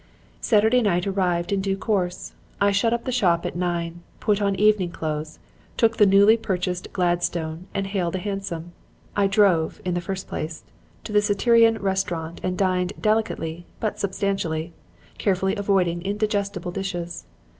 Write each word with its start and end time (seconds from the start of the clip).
"Saturday 0.41 0.81
night 0.81 1.05
arrived 1.05 1.51
in 1.51 1.61
due 1.61 1.77
course. 1.77 2.31
I 2.59 2.71
shut 2.71 2.91
up 2.91 3.03
the 3.05 3.11
shop 3.11 3.45
at 3.45 3.55
nine, 3.55 4.01
put 4.19 4.41
on 4.41 4.55
evening 4.55 4.89
clothes, 4.89 5.37
took 5.77 5.97
the 5.97 6.07
newly 6.07 6.37
purchased 6.37 6.91
Gladstone 6.91 7.67
and 7.71 7.85
hailed 7.85 8.15
a 8.15 8.17
hansom. 8.17 8.71
I 9.15 9.27
drove, 9.27 9.79
in 9.85 9.93
the 9.93 10.01
first 10.01 10.27
place, 10.27 10.63
to 11.03 11.13
the 11.13 11.21
Criterion 11.21 11.83
Restaurant 11.83 12.41
and 12.43 12.57
dined 12.57 12.93
delicately 12.99 13.67
but 13.79 13.99
substantially, 13.99 14.73
carefully 15.19 15.55
avoiding 15.55 16.01
indigestible 16.01 16.71
dishes. 16.71 17.25